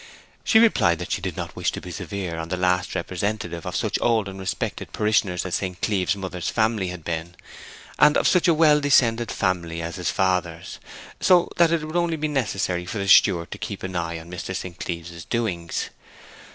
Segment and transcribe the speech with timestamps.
[0.43, 3.75] She replied that she did not wish to be severe on the last representative of
[3.75, 5.79] such old and respected parishioners as St.
[5.79, 7.35] Cleeve's mother's family had been,
[7.99, 10.79] and of such a well descended family as his father's;
[11.19, 14.31] so that it would only be necessary for the steward to keep an eye on
[14.31, 14.55] Mr.
[14.55, 14.79] St.
[14.79, 15.91] Cleeve's doings.